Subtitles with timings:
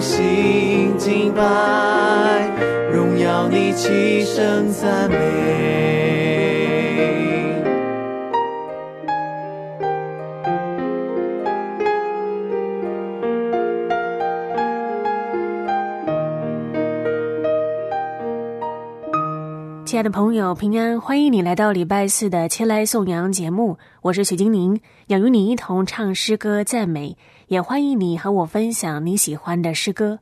[0.00, 1.42] 心敬拜，
[2.92, 6.07] 荣耀你，齐声赞美。
[19.98, 21.00] 亲爱的朋友，平安！
[21.00, 27.16] 欢迎你来到礼拜四的《前来颂扬》节目，我是许金宁，要与你一同唱诗歌赞美，
[27.48, 30.20] 也欢迎你和我分享你喜欢的诗歌。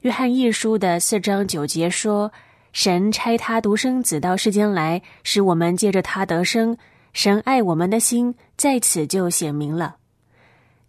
[0.00, 2.32] 约翰一书的四章九节说
[2.74, 6.76] ：“神差他独生子到世间来，使我们借着他得生。
[7.12, 9.94] 神爱我们的心在此就显明了。”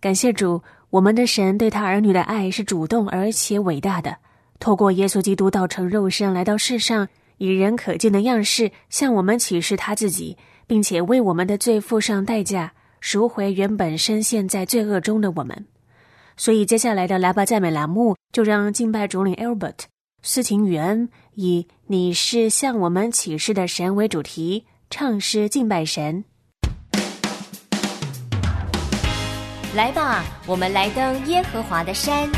[0.01, 4.17] 感谢主，我们的神对他儿女的爱是主动而且伟大的。
[4.59, 7.07] 透过耶稣基督道成肉身来到世上。
[7.37, 15.65] 以人可见的样式向我们启示他自己，并且为我们的罪付上代价，赎回原本深陷在罪恶中的我们。
[16.37, 19.85] 所以，接下来的来吧赞美栏目，就让敬拜主领 Albert
[20.21, 26.23] 斯琴雨恩以“你是向我们启示的神”为主题，唱诗敬拜神。
[29.75, 32.29] 来吧，我们来登耶和华的山。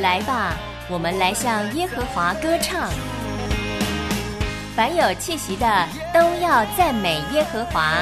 [0.00, 0.56] 来吧。
[0.92, 2.90] 我们来向耶和华歌唱，
[4.74, 7.94] 凡有气息的都要赞美耶和华。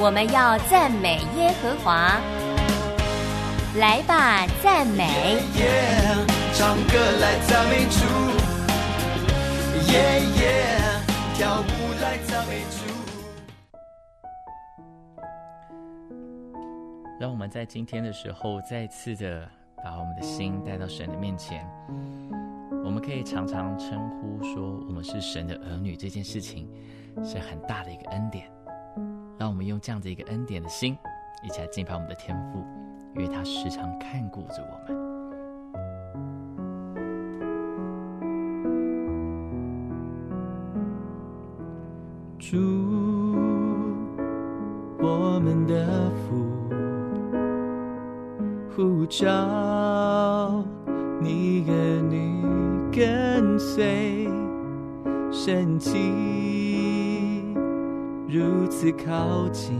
[0.00, 2.20] 我们要赞美耶和华，
[3.76, 5.38] 来吧，赞美！
[6.54, 8.00] 唱歌来赞美主，
[9.92, 10.66] 耶耶，
[11.36, 12.78] 跳舞来赞美主。
[17.20, 19.48] 让我们在今天的时候再次的。
[19.82, 21.66] 把我们的心带到神的面前，
[22.84, 26.68] 我们可以常常称呼说我们是神的儿女，这件事情
[27.24, 28.50] 是很大的一个恩典。
[29.38, 30.98] 让我们用这样的一个恩典的心，
[31.44, 32.64] 一起来敬拜我们的天父，
[33.14, 34.98] 因为他时常看顾着我们。
[42.38, 42.56] 主，
[45.00, 46.57] 我们的父。
[48.78, 49.26] 呼召
[51.20, 52.44] 你儿女
[52.92, 54.28] 跟随，
[55.32, 57.42] 神迹
[58.28, 59.76] 如此靠近，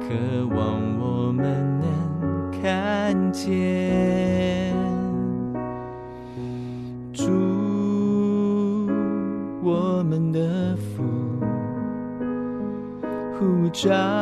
[0.00, 0.08] 渴
[0.56, 1.44] 望我们
[1.78, 4.74] 能看见。
[7.12, 7.30] 主，
[9.62, 11.04] 我们的父，
[13.38, 14.21] 呼召。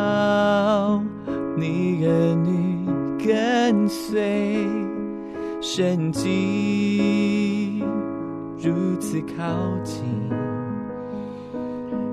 [1.61, 2.89] 你儿女
[3.23, 4.67] 跟随，
[5.61, 7.85] 神迹
[8.57, 9.45] 如此靠
[9.85, 10.03] 近，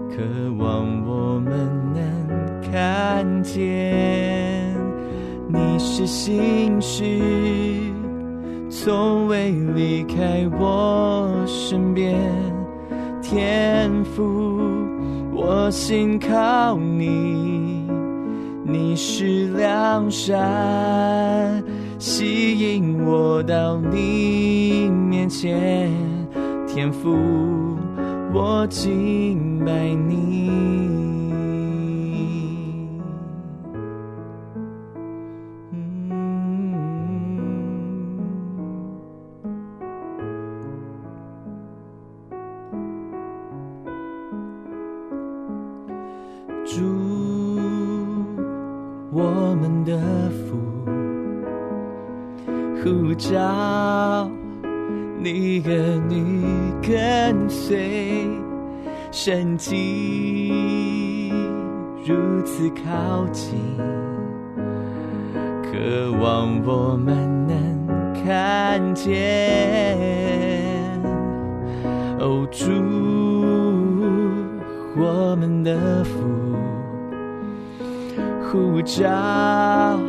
[0.09, 0.17] 渴
[0.59, 1.53] 望我们
[1.93, 4.75] 能看见。
[5.47, 7.05] 你是心事，
[8.69, 12.19] 从未离开我身边，
[13.21, 14.59] 天赋
[15.31, 17.56] 我心靠你。
[18.69, 21.63] 你是良山，
[21.97, 25.89] 吸引我到你面前，
[26.67, 27.15] 天赋，
[28.33, 30.67] 我敬拜你。
[49.17, 49.97] 我们的
[50.29, 50.55] 福，
[52.83, 54.29] 呼叫
[55.19, 55.71] 你和
[56.07, 56.43] 你
[56.83, 58.29] 跟随，
[59.11, 61.33] 神迹
[62.05, 62.13] 如
[62.45, 63.57] 此靠近，
[65.63, 67.15] 渴望我们
[67.47, 69.97] 能看见。
[72.19, 72.71] 哦，主
[74.95, 76.11] 我们的福，
[78.49, 79.99] 呼召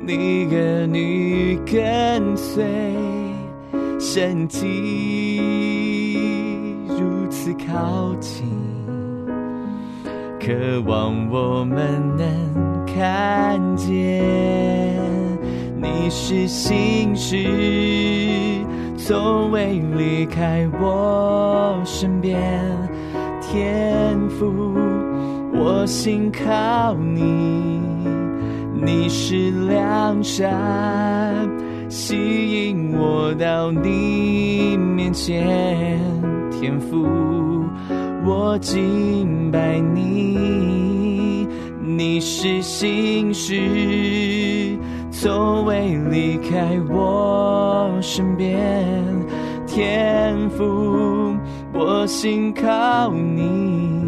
[0.00, 2.64] 你儿女跟随，
[4.00, 5.40] 身体
[6.88, 8.46] 如此靠近，
[10.40, 13.92] 渴望我们能看见
[15.76, 17.36] 你是心事。
[18.96, 22.40] 从未离开我身边，
[23.42, 24.74] 天赋
[25.60, 27.80] 我心靠你，
[28.80, 31.50] 你是良善，
[31.88, 35.98] 吸引我到你面前，
[36.52, 37.04] 天赋
[38.24, 41.48] 我敬拜你，
[41.82, 44.78] 你是心事。
[45.10, 48.56] 从未离开我身边，
[49.66, 51.34] 天赋
[51.74, 54.00] 我心靠你，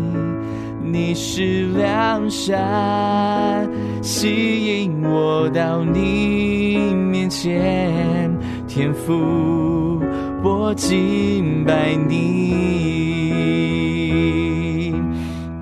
[0.93, 3.69] 你是良善，
[4.03, 8.31] 吸引我到你面前，
[8.67, 10.01] 天赋
[10.43, 12.51] 我敬拜你，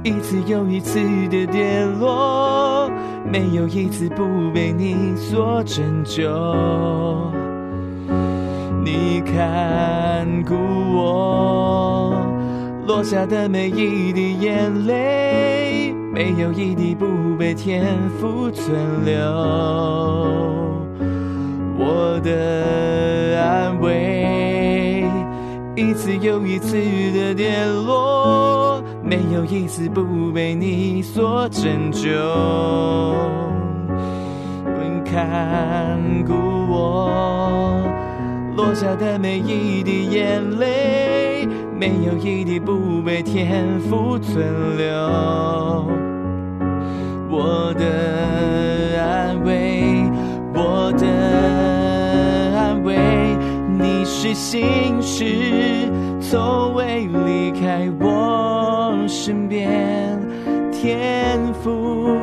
[0.02, 0.98] 一次又一次
[1.28, 2.90] 的跌落。
[3.30, 6.22] 没有一次不被你所拯救，
[8.82, 10.54] 你看顾
[10.96, 12.07] 我
[12.88, 17.84] 落下的每一滴眼泪，没有一滴不被天
[18.18, 19.14] 父存留。
[21.76, 25.04] 我的安慰，
[25.76, 26.78] 一次又一次
[27.12, 28.82] 的跌落。
[29.02, 32.08] 没有一次不被你所拯救，
[35.04, 36.32] 看顾
[36.70, 37.82] 我
[38.56, 41.07] 落下的每一滴眼泪，
[41.78, 44.88] 没有一滴不被天父存留。
[47.30, 50.02] 我的安慰，
[50.52, 51.06] 我的
[52.58, 52.96] 安慰，
[53.78, 55.24] 你是心事，
[56.20, 58.92] 从未离开我。
[59.06, 60.20] 身边，
[60.72, 62.18] 天赋，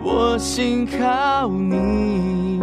[0.00, 2.62] 我心靠你，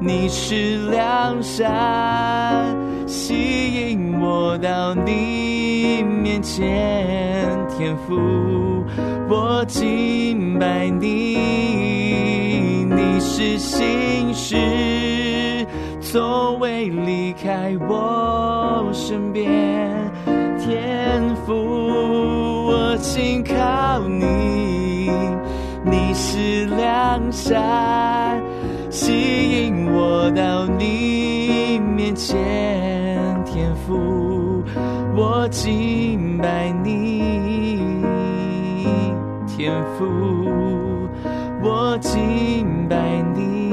[0.00, 2.76] 你是良善，
[3.10, 8.14] 吸引我到你面前，天赋，
[9.28, 15.66] 我敬拜你，你是心事，
[16.00, 19.50] 从未离开我身边，
[20.60, 21.52] 天赋。
[22.68, 25.10] 我紧靠你，
[25.84, 28.40] 你是良善，
[28.88, 32.38] 吸引我到你面前，
[35.50, 37.78] 敬拜你，
[39.48, 40.06] 天父，
[41.60, 43.72] 我敬拜你，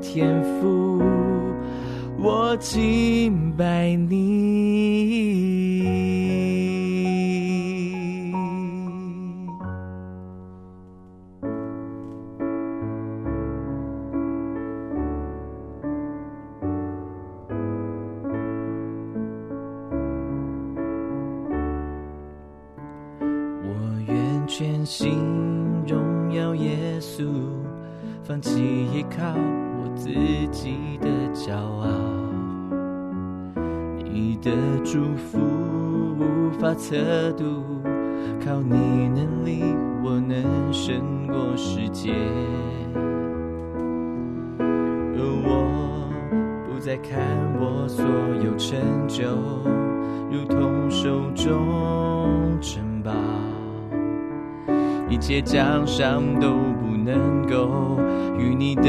[0.00, 1.02] 天父，
[2.16, 5.49] 我敬拜你。
[57.50, 57.98] 够
[58.38, 58.84] 与你的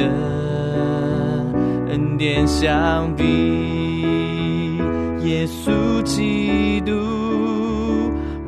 [1.90, 4.78] 恩典相比，
[5.24, 6.92] 耶稣基督，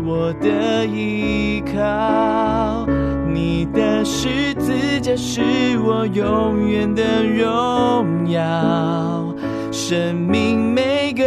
[0.05, 2.85] 我的依靠，
[3.33, 5.41] 你的十字架是
[5.79, 9.35] 我永远的荣耀，
[9.71, 11.25] 生命每个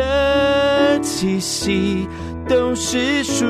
[1.03, 2.07] 气息
[2.49, 3.45] 都是属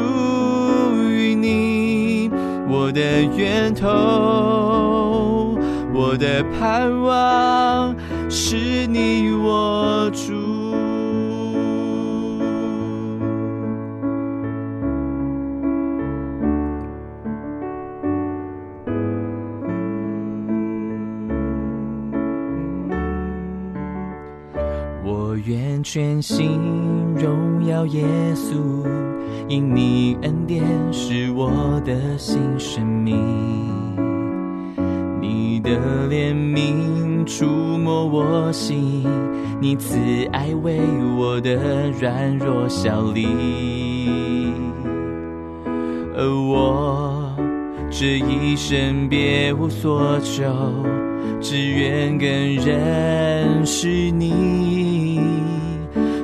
[1.11, 2.31] 于你。
[2.69, 5.05] 我的源头，
[5.99, 7.97] 我的盼望，
[8.29, 10.35] 是你我主。
[25.03, 26.61] 我愿全心
[27.17, 28.55] 荣耀耶稣，
[29.49, 30.62] 因你恩典
[30.93, 33.86] 是我的新生命。
[35.37, 35.71] 你的
[36.09, 39.05] 怜悯触摸我心，
[39.61, 39.99] 你慈
[40.33, 40.81] 爱为
[41.19, 43.26] 我的软弱效力。
[46.16, 47.31] 而我
[47.90, 50.43] 这一生别无所求。
[51.38, 52.26] 只愿更
[52.57, 55.21] 认识你，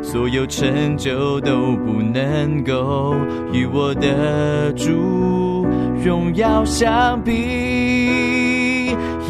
[0.03, 3.15] 所有成就都不能够
[3.53, 5.67] 与我的主
[6.03, 8.02] 荣耀相比。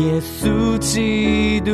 [0.02, 1.70] 耶稣基督，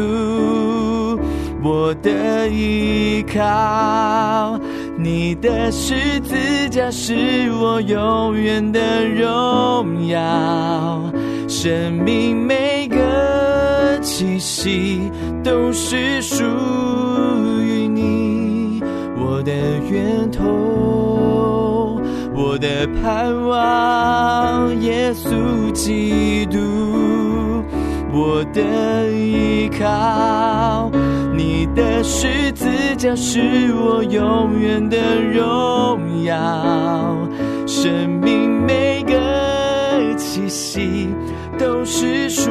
[1.63, 4.61] 我的依靠，
[4.99, 6.37] 你的十字
[6.69, 11.03] 架是我永远的荣耀，
[11.49, 12.99] 生命每个。
[14.01, 15.11] 气息
[15.43, 16.45] 都是属
[17.63, 18.81] 于你，
[19.17, 19.53] 我的
[19.91, 22.01] 源头，
[22.35, 26.59] 我的盼望，耶稣基督，
[28.13, 30.91] 我的依靠，
[31.35, 37.17] 你的十字架是我永远的荣耀，
[37.67, 39.15] 生命每个
[40.17, 41.09] 气息
[41.59, 42.51] 都是属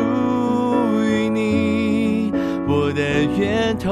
[1.04, 2.32] 于你，
[2.68, 2.88] 我。
[2.98, 3.04] 的
[3.38, 3.92] 源头，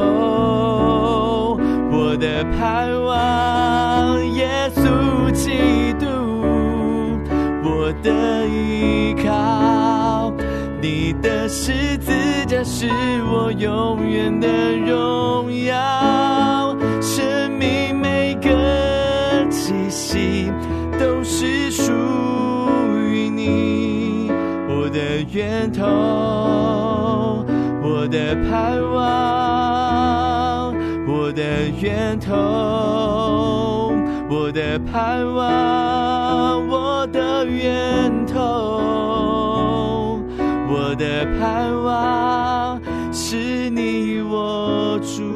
[1.92, 3.14] 我的盼望，
[11.58, 12.12] 十字
[12.48, 12.86] 架是
[13.32, 14.48] 我永远的
[14.78, 18.50] 荣耀，生命每个
[19.50, 20.52] 气息
[21.00, 21.94] 都是属
[23.08, 24.30] 于你，
[24.68, 25.00] 我的
[25.32, 25.86] 源头。
[27.82, 30.76] 我的盼望，
[31.08, 31.42] 我的
[31.82, 32.36] 源头，
[34.30, 38.25] 我的盼望，我的源头，
[40.78, 42.82] 我的盼望
[43.14, 45.35] 是你我主。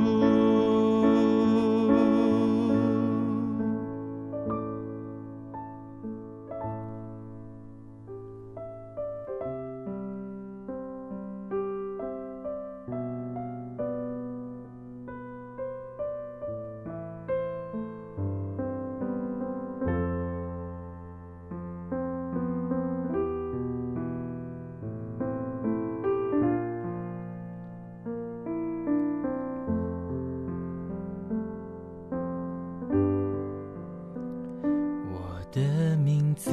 [36.35, 36.51] 字，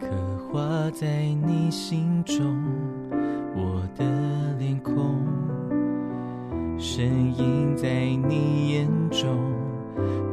[0.00, 0.06] 刻
[0.50, 1.06] 画在
[1.46, 2.56] 你心中，
[3.54, 4.04] 我的
[4.58, 5.20] 脸孔，
[6.78, 7.88] 身影在
[8.28, 9.28] 你眼中，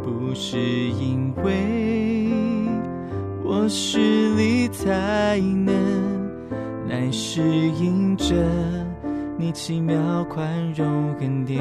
[0.03, 2.27] 不是因为
[3.43, 5.73] 我实力才能，
[6.87, 8.35] 乃是因着
[9.37, 11.59] 你奇妙宽容恩典，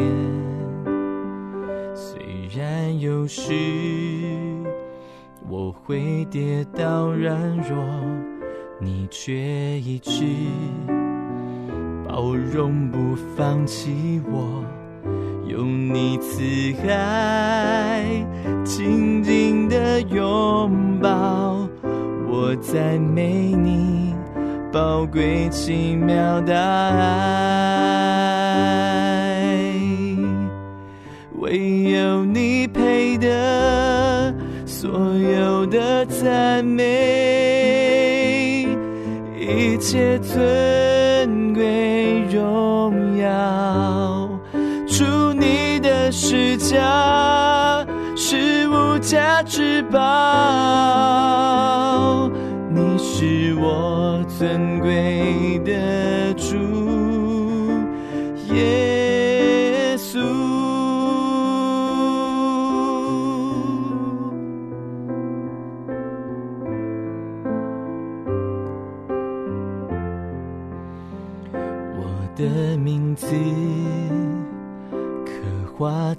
[1.95, 2.19] 虽
[2.55, 4.60] 然有时。
[5.53, 7.37] 我会跌倒软
[7.69, 7.77] 弱，
[8.79, 9.35] 你却
[9.81, 10.23] 一直
[12.09, 14.65] 包容不放弃我，
[15.49, 16.41] 用你慈
[16.89, 18.25] 爱
[18.65, 21.69] 紧紧的拥抱，
[22.29, 24.15] 我赞美你
[24.73, 27.11] 宝贵奇妙的爱，
[31.41, 33.70] 唯有你配得。
[34.81, 36.87] 所有的赞美，
[39.39, 44.31] 一切尊贵荣耀，
[44.87, 50.01] 祝你的世家是无价之宝，
[52.71, 55.40] 你是我尊贵。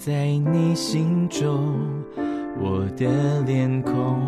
[0.03, 1.77] 在你心中，
[2.59, 4.19] 我的脸孔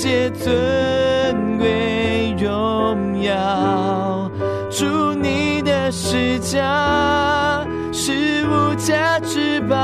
[0.00, 4.30] 切尊贵荣耀，
[4.70, 9.76] 主你的施加是无价之宝，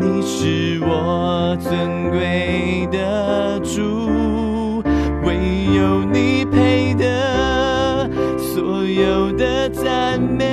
[0.00, 4.82] 你是我尊贵的主，
[5.22, 5.36] 唯
[5.76, 10.44] 有你配得所有的赞美，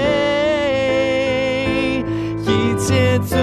[2.45, 3.41] 一切尊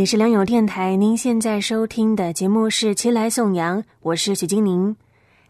[0.00, 4.96] 里是良友电台，您现在收听的节目是《齐来颂扬》，我是许金宁。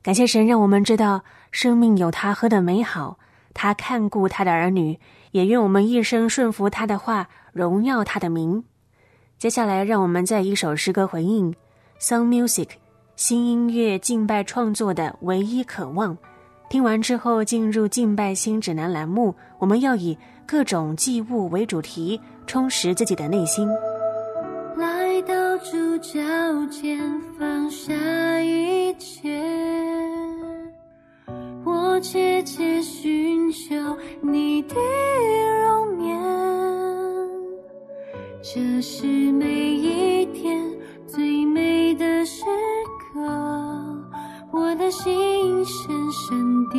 [0.03, 3.17] 感谢神让我们知道生命有他喝的美好，
[3.55, 4.99] 他看顾他的儿女，
[5.31, 8.65] 也愿我们一生顺服他的话，荣耀他的名。
[9.39, 11.55] 接下来，让我们在一首诗歌回应
[12.01, 12.71] Song Music
[13.15, 16.19] 新音乐敬拜创作的唯一渴望。
[16.69, 23.69] 听完之后，进入敬拜新指南栏目，我们要以各种祭物为主题，充实自己的内心。
[25.61, 26.19] 来到主脚
[26.71, 26.99] 尖，
[27.39, 27.93] 放下
[28.41, 29.31] 一切，
[31.65, 33.75] 我切切寻求
[34.23, 34.75] 你的
[35.67, 36.19] 容颜。
[38.43, 40.59] 这是每一天
[41.07, 42.45] 最美的时
[43.13, 43.21] 刻，
[44.53, 45.13] 我的心
[45.67, 46.79] 深深地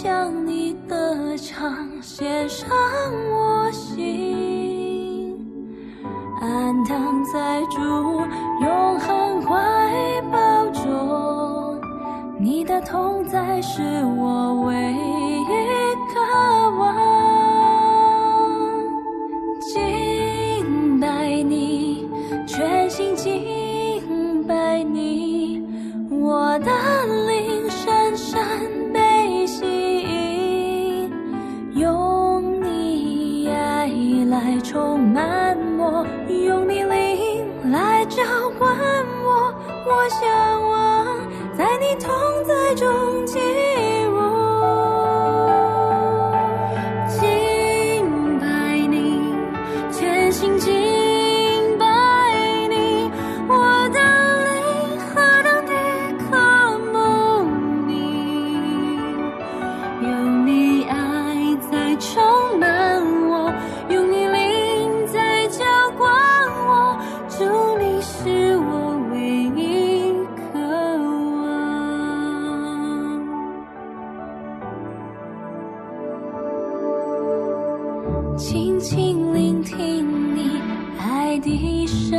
[0.00, 2.68] 向你歌唱，献上
[3.32, 5.36] 我心，
[6.40, 11.80] 安躺在主永恒怀抱中，
[12.38, 13.82] 你的痛在是
[14.16, 15.67] 我唯一。
[78.38, 80.62] 轻轻聆听你
[80.96, 82.16] 爱的声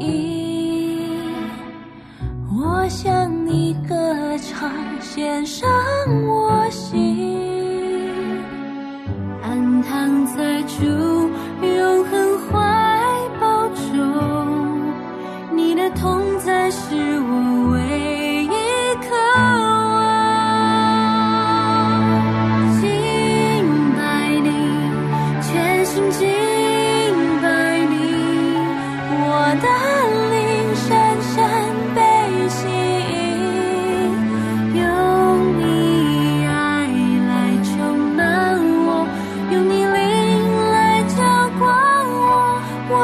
[0.00, 1.10] 音，
[2.50, 3.94] 我向你歌
[4.38, 5.68] 唱，献上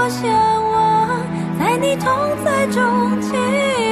[0.09, 0.31] 向
[0.71, 1.21] 往，
[1.59, 2.07] 在你同
[2.45, 3.84] 在中间。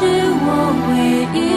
[0.00, 1.49] 是我唯一。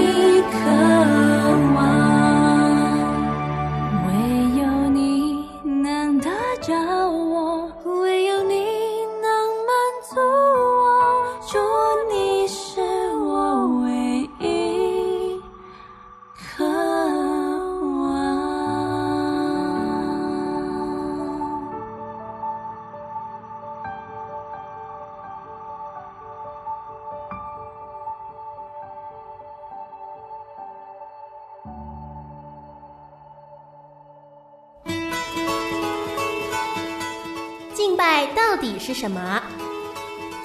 [39.03, 39.43] 什么？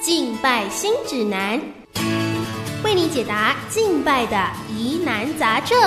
[0.02, 1.62] 敬拜新指南，
[2.82, 4.36] 为你解答敬拜的
[4.76, 5.78] 疑难杂症。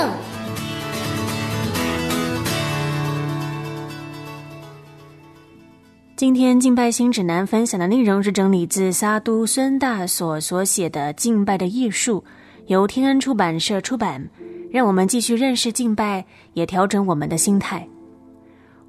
[6.16, 12.24] 今天敬拜新指南分享的内容是整理自沙都孙大所所写的《敬拜的艺术》，
[12.68, 14.26] 由天恩出版社出版。
[14.72, 17.86] 让我们继续认识敬拜，也调整我们的心态。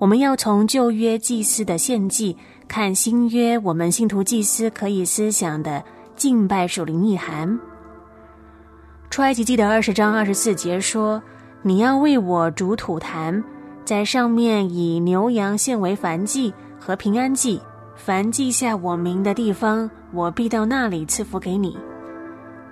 [0.02, 2.36] 我们要从旧约祭司的献祭
[2.66, 5.80] 看新约我们信徒祭司可以思想的
[6.16, 7.56] 敬拜属灵意涵。
[9.10, 11.22] 出埃及记的二十章二十四节说
[11.62, 13.44] ：“你要为我煮土坛，
[13.84, 17.60] 在上面以牛羊献为燔祭和平安祭。
[17.94, 21.78] 凡记下我名的地方，我必到那里赐福给你。”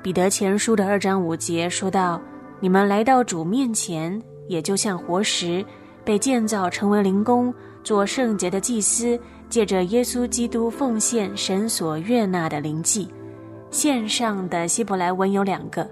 [0.02, 2.20] 彼得前书的二章五节说到
[2.58, 5.64] ：“你们来到主面前，也就像活石。”
[6.10, 9.16] 被建造成为灵宫，做圣洁的祭司，
[9.48, 13.08] 借着耶稣基督奉献神所悦纳的灵祭。
[13.70, 15.88] 献上的希伯来文有两个，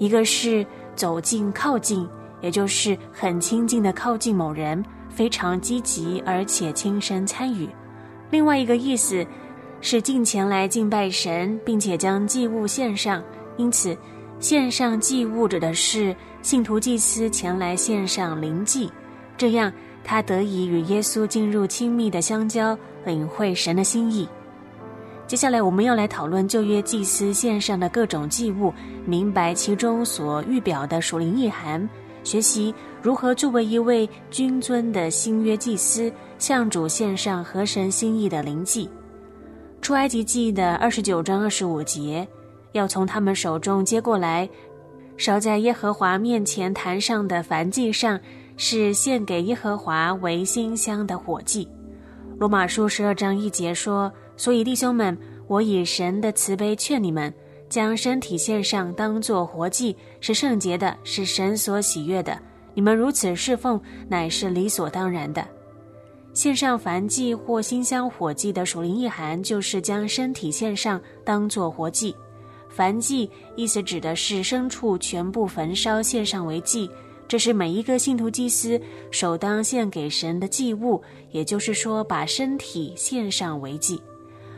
[0.00, 2.04] 一个是走近、靠近，
[2.40, 7.68] 也就是很亲近的靠近某人，非常积极而且亲身参与；
[8.28, 9.24] 另外一个意思
[9.80, 13.22] 是近前来敬拜神，并且将祭物献上。
[13.56, 13.96] 因此，
[14.40, 18.90] 献上祭物指的是信徒祭司前来献上灵祭。
[19.40, 19.72] 这样，
[20.04, 22.76] 他得以与耶稣进入亲密的相交，
[23.06, 24.28] 领会神的心意。
[25.26, 28.70] 接下来，我们要来讨论旧约祭司献上的各种祭物，
[29.06, 31.88] 明白其中所预表的属灵意涵，
[32.22, 38.90] 学习如何作为一位君尊的新约祭司，向主献上合神心意的灵祭。
[39.80, 42.28] 出埃及记的二十九章二十五节，
[42.72, 44.46] 要从他们手中接过来，
[45.16, 48.20] 烧在耶和华面前坛上的燔祭上。
[48.62, 51.66] 是献给耶和华为馨香的火祭。
[52.38, 57.32] 罗马书十二章一节说：“所以弟兄们，我以神的慈悲劝你们，
[57.70, 62.38] 将身体献上，当作活祭，是圣洁的，是神所喜悦的。
[62.74, 65.42] 你们如此侍奉，乃是理所当然的。”
[66.34, 72.14] 献上燔祭或馨香火祭的属灵意涵，就是将身体献上，当作活祭。
[72.76, 76.90] 燔祭意思指的是牲畜全部焚烧，献上为祭。
[77.30, 78.80] 这是每一个信徒祭司
[79.12, 84.02] 首当献给神的祭物，也就是说，把身体献上为祭。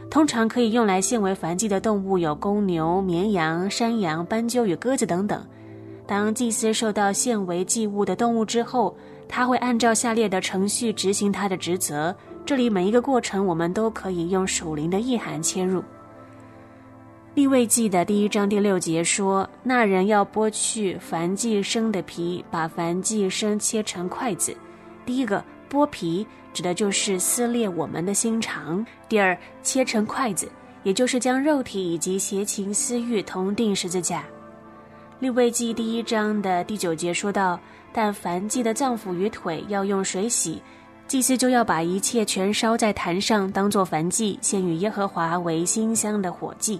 [0.08, 5.44] 通常可以用来献为燔祭的动物有公牛、绵羊、山羊、斑鸠与鸽子等等。
[6.06, 8.96] 当祭司受到献为祭物的动物之后，
[9.28, 12.16] 他会按照下列的程序执行他的职责。
[12.46, 15.84] 这里每一个过程，我们都可以用属灵的意涵切入。
[17.34, 24.54] 立位记的第一章第六节说：“那人要剥去凡祭生的皮，把凡祭生切成筷子。
[25.06, 30.46] 第一个剥皮指的就是撕裂我们的心肠；第二，切成筷子，
[30.82, 34.22] 也就是将肉体以及邪情私欲同定十字架。
[35.18, 37.58] 利未记第一章的第九节说到
[37.94, 40.60] ：“但凡祭的脏腑与腿要用水洗，
[41.08, 46.78] 祭司就要把一切全烧在坛上，当作凡祭，献与耶和华为馨香的火祭。”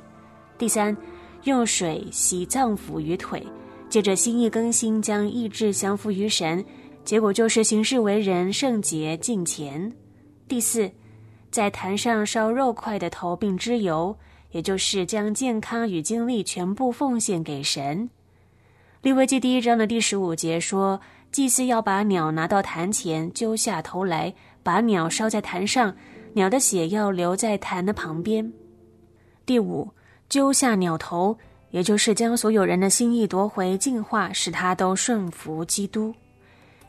[0.62, 0.96] 第三，
[1.42, 3.44] 用水洗脏腑与腿，
[3.88, 6.64] 借着心意更新，将意志降服于神。
[7.04, 9.92] 结果就是行事为人圣洁敬虔。
[10.46, 10.88] 第四，
[11.50, 14.16] 在坛上烧肉块的头并脂油，
[14.52, 18.08] 也就是将健康与精力全部奉献给神。
[19.00, 21.00] 利未记第一章的第十五节说，
[21.32, 25.92] 祭司要把鸟拿到坛前，揪下头来，把鸟烧在坛上，
[26.34, 28.52] 鸟的血要留在坛的旁边。
[29.44, 29.90] 第五，
[30.32, 31.36] 揪下鸟头，
[31.72, 36.10] 也就是将所有人的心意夺回，净化，使他都顺服基督。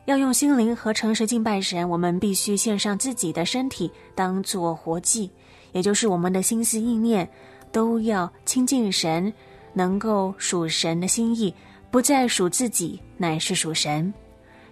[0.06, 5.30] 要用心灵和诚实敬拜神，我们必须献上自己的身体当做活祭，
[5.74, 7.30] 也就是我们的心思意念
[7.70, 9.34] 都要亲近神，
[9.74, 11.54] 能够属神的心意，
[11.92, 14.14] 不再属自己，乃是属神。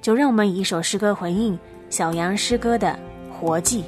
[0.01, 2.97] 就让我们以一首诗歌回应小杨诗歌的
[3.29, 3.83] 活祭。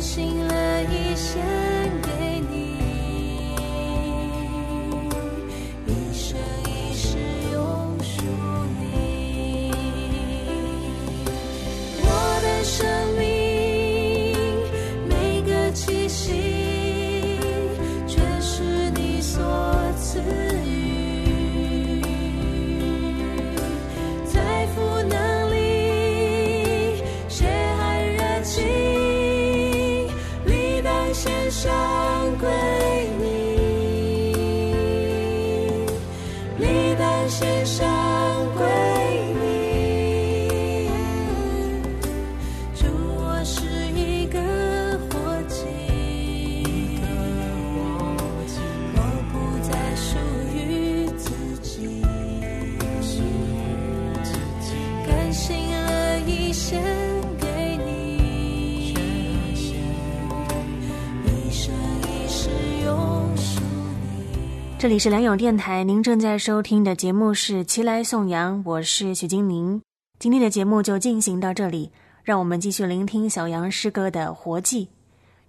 [0.00, 1.67] 醒了一些。
[64.78, 69.82] 这里是良友电台，您正在收听的节目是《齐来颂扬》，我是许金宁。
[70.18, 71.90] 今天的节目就进行到这里，
[72.24, 74.88] 让我们继续聆听小杨诗歌的活祭。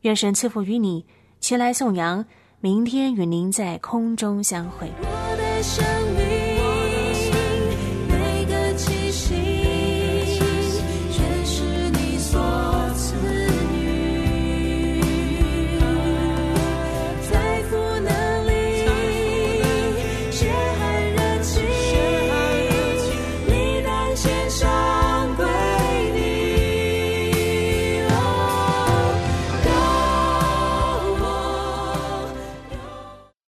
[0.02, 1.06] 愿神赐福于你，
[1.40, 2.26] 齐来颂扬。
[2.60, 4.92] 明天与您在空中相会。
[5.00, 5.64] 我的